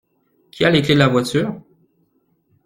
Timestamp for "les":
0.71-0.81